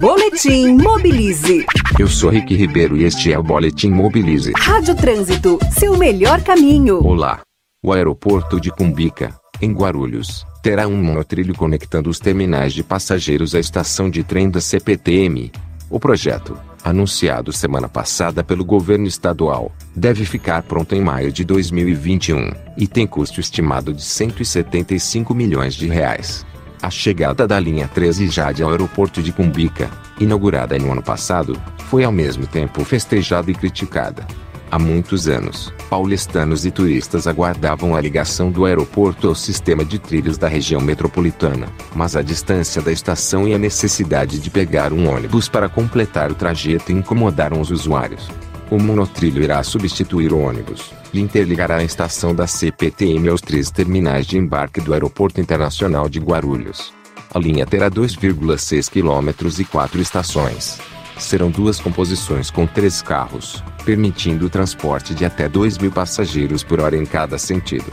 [0.00, 1.64] Boletim Mobilize.
[1.98, 4.52] Eu sou Rick Ribeiro e este é o Boletim Mobilize.
[4.58, 7.00] Rádio Trânsito, seu melhor caminho.
[7.04, 7.40] Olá.
[7.82, 13.60] O aeroporto de Cumbica, em Guarulhos, terá um monotrilho conectando os terminais de passageiros à
[13.60, 15.50] estação de trem da CPTM.
[15.88, 22.50] O projeto, anunciado semana passada pelo governo estadual, deve ficar pronto em maio de 2021
[22.76, 26.44] e tem custo estimado de 175 milhões de reais.
[26.84, 29.88] A chegada da linha 13 Jade ao aeroporto de Cumbica,
[30.20, 34.26] inaugurada no ano passado, foi ao mesmo tempo festejada e criticada.
[34.70, 40.36] Há muitos anos, paulistanos e turistas aguardavam a ligação do aeroporto ao sistema de trilhos
[40.36, 45.48] da região metropolitana, mas a distância da estação e a necessidade de pegar um ônibus
[45.48, 48.28] para completar o trajeto incomodaram os usuários.
[48.70, 54.26] O monotrilho irá substituir o ônibus e interligará a estação da CPTM aos três terminais
[54.26, 56.92] de embarque do Aeroporto Internacional de Guarulhos.
[57.34, 60.78] A linha terá 2,6 km e quatro estações.
[61.18, 66.80] Serão duas composições com três carros, permitindo o transporte de até 2 mil passageiros por
[66.80, 67.86] hora em cada sentido.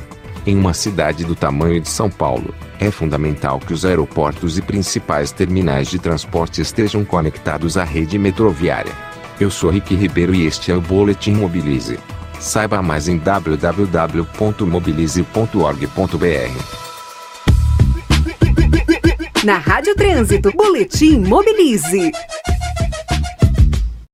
[0.48, 5.32] Em uma cidade do tamanho de São Paulo, é fundamental que os aeroportos e principais
[5.32, 9.11] terminais de transporte estejam conectados à rede metroviária.
[9.42, 11.98] Eu sou Rick Ribeiro e este é o Boletim Mobilize.
[12.40, 15.88] Saiba mais em www.mobilize.org.br.
[19.44, 22.12] Na Rádio Trânsito, Boletim Mobilize.